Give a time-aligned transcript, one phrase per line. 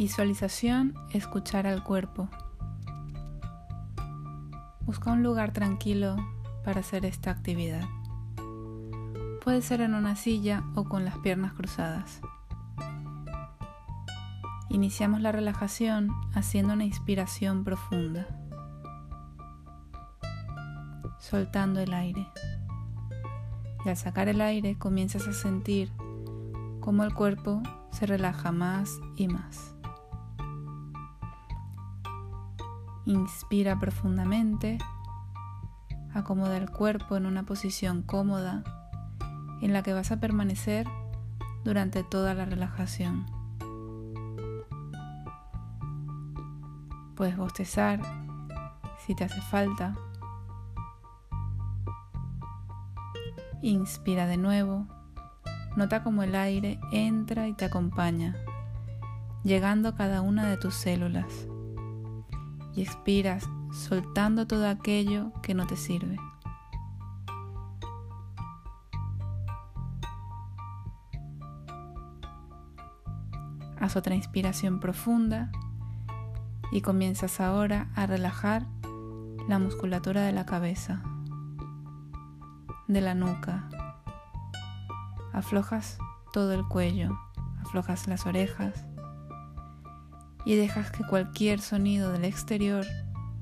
[0.00, 2.30] Visualización, escuchar al cuerpo.
[4.86, 6.16] Busca un lugar tranquilo
[6.64, 7.86] para hacer esta actividad.
[9.44, 12.22] Puede ser en una silla o con las piernas cruzadas.
[14.70, 18.26] Iniciamos la relajación haciendo una inspiración profunda,
[21.18, 22.26] soltando el aire.
[23.84, 25.92] Y al sacar el aire comienzas a sentir
[26.80, 29.74] cómo el cuerpo se relaja más y más.
[33.06, 34.78] Inspira profundamente,
[36.12, 38.62] acomoda el cuerpo en una posición cómoda
[39.62, 40.86] en la que vas a permanecer
[41.64, 43.26] durante toda la relajación.
[47.14, 48.00] Puedes bostezar
[49.06, 49.94] si te hace falta.
[53.62, 54.86] Inspira de nuevo.
[55.76, 58.36] Nota cómo el aire entra y te acompaña,
[59.44, 61.49] llegando a cada una de tus células.
[62.74, 66.16] Y expiras soltando todo aquello que no te sirve.
[73.80, 75.50] Haz otra inspiración profunda
[76.70, 78.66] y comienzas ahora a relajar
[79.48, 81.02] la musculatura de la cabeza,
[82.88, 83.68] de la nuca.
[85.32, 85.98] Aflojas
[86.32, 87.18] todo el cuello,
[87.62, 88.84] aflojas las orejas
[90.44, 92.86] y dejas que cualquier sonido del exterior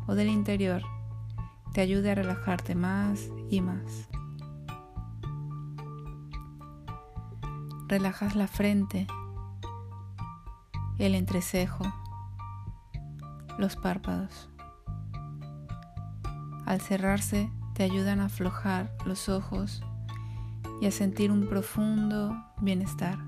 [0.06, 0.82] o del interior
[1.72, 4.08] te ayude a relajarte más y más.
[7.88, 9.06] Relajas la frente,
[10.98, 11.84] el entrecejo,
[13.58, 14.50] los párpados.
[16.66, 19.82] Al cerrarse te ayudan a aflojar los ojos
[20.80, 23.18] y a sentir un profundo bienestar.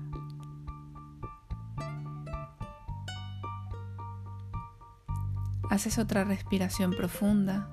[5.71, 7.69] Haces otra respiración profunda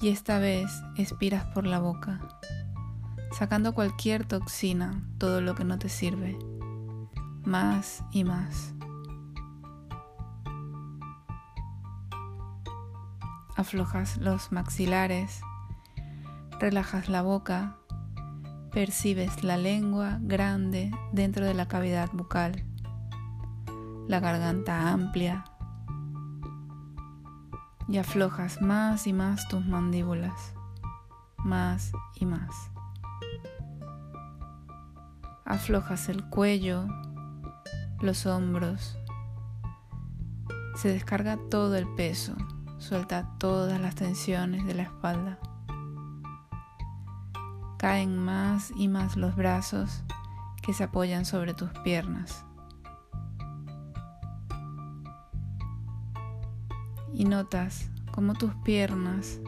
[0.00, 2.20] y esta vez expiras por la boca,
[3.36, 6.38] sacando cualquier toxina, todo lo que no te sirve,
[7.44, 8.74] más y más.
[13.56, 15.40] aflojas los maxilares,
[16.60, 17.76] relajas la boca,
[18.70, 22.62] percibes la lengua grande dentro de la cavidad bucal,
[24.06, 25.44] la garganta amplia
[27.88, 30.54] y aflojas más y más tus mandíbulas,
[31.38, 32.70] más y más.
[35.44, 36.86] Aflojas el cuello,
[38.00, 38.96] los hombros,
[40.76, 42.36] se descarga todo el peso
[42.78, 45.38] Suelta todas las tensiones de la espalda.
[47.76, 50.04] Caen más y más los brazos
[50.62, 52.44] que se apoyan sobre tus piernas.
[57.18, 59.40] Y notas cómo tus piernas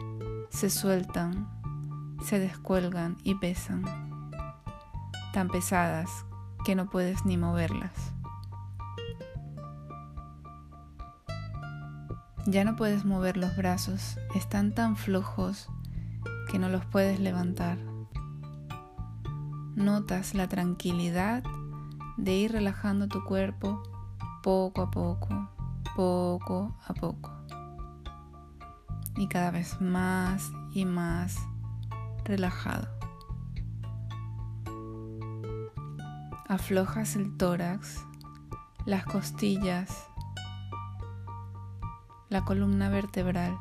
[0.49, 1.47] se sueltan,
[2.21, 3.85] se descuelgan y pesan,
[5.31, 6.25] tan pesadas
[6.65, 7.93] que no puedes ni moverlas.
[12.45, 15.69] Ya no puedes mover los brazos, están tan flojos
[16.51, 17.77] que no los puedes levantar.
[19.75, 21.41] Notas la tranquilidad
[22.17, 23.81] de ir relajando tu cuerpo
[24.43, 25.49] poco a poco,
[25.95, 27.40] poco a poco.
[29.21, 31.37] Y cada vez más y más
[32.25, 32.87] relajado.
[36.49, 38.03] Aflojas el tórax,
[38.87, 40.07] las costillas,
[42.29, 43.55] la columna vertebral.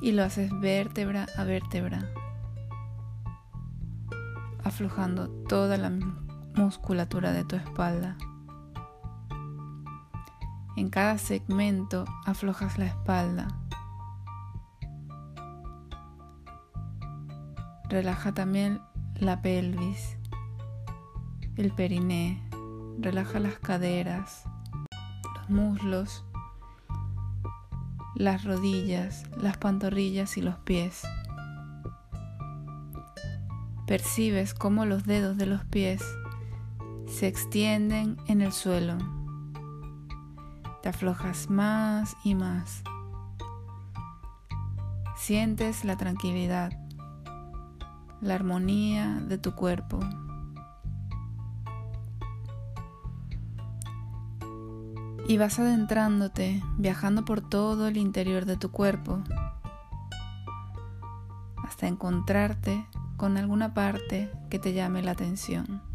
[0.00, 2.10] Y lo haces vértebra a vértebra,
[4.64, 5.92] aflojando toda la
[6.54, 8.16] musculatura de tu espalda.
[10.76, 13.48] En cada segmento aflojas la espalda.
[17.88, 18.80] Relaja también
[19.14, 20.16] la pelvis,
[21.56, 22.42] el periné,
[22.98, 24.44] relaja las caderas,
[25.48, 26.24] muslos,
[28.16, 31.02] las rodillas, las pantorrillas y los pies.
[33.86, 36.02] Percibes cómo los dedos de los pies
[37.06, 39.23] se extienden en el suelo.
[40.84, 42.82] Te aflojas más y más.
[45.16, 46.74] Sientes la tranquilidad,
[48.20, 50.00] la armonía de tu cuerpo.
[55.26, 59.24] y vas adentrándote, viajando por todo el interior de tu cuerpo,
[61.66, 62.84] hasta encontrarte
[63.16, 65.93] con alguna parte que te llame la atención.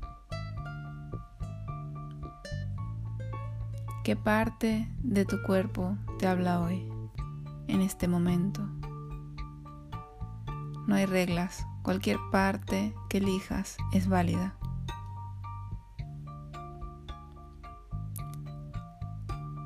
[4.09, 6.91] ¿Qué parte de tu cuerpo te habla hoy,
[7.67, 8.67] en este momento?
[10.87, 14.55] No hay reglas, cualquier parte que elijas es válida.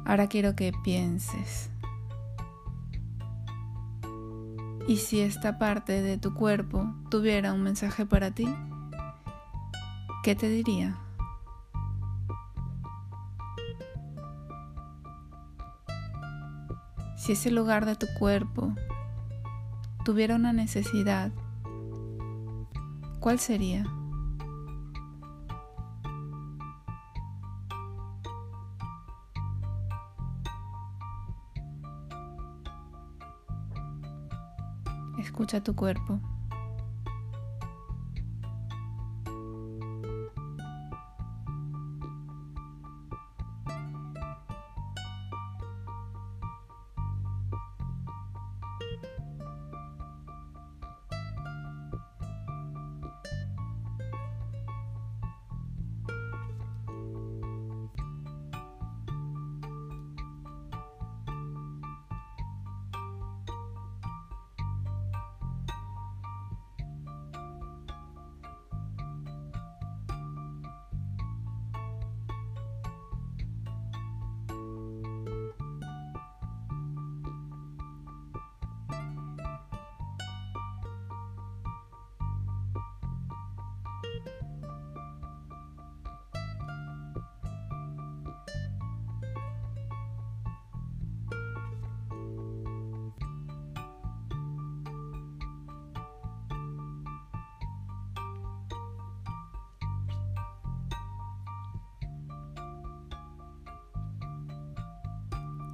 [0.03, 1.69] Ahora quiero que pienses.
[4.89, 8.53] ¿Y si esta parte de tu cuerpo tuviera un mensaje para ti?
[10.21, 11.02] ¿Qué te diría?
[17.23, 18.73] Si ese lugar de tu cuerpo
[20.03, 21.31] tuviera una necesidad,
[23.21, 23.85] ¿cuál sería?
[35.17, 36.19] Escucha tu cuerpo.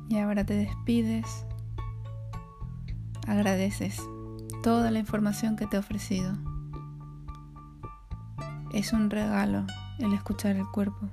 [0.10, 1.46] Y ahora te despides,
[3.28, 4.02] agradeces
[4.64, 6.34] toda la información que te he ofrecido.
[8.74, 9.68] Es un regalo
[10.00, 11.10] el escuchar el cuerpo.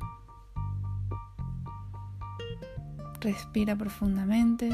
[3.21, 4.71] Respira profundamente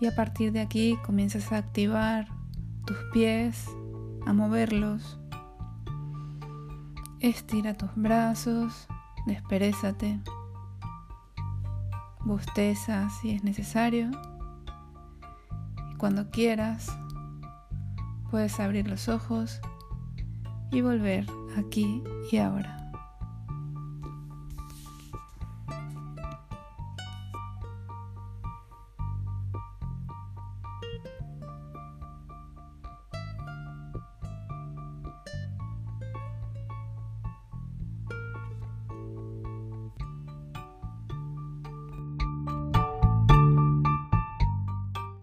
[0.00, 2.28] y a partir de aquí comienzas a activar
[2.86, 3.68] tus pies,
[4.24, 5.18] a moverlos.
[7.20, 8.88] Estira tus brazos,
[9.26, 10.22] desperezate
[12.26, 14.10] bosteza si es necesario.
[15.92, 16.90] Y cuando quieras,
[18.30, 19.60] puedes abrir los ojos
[20.70, 21.26] y volver
[21.56, 22.76] aquí y ahora.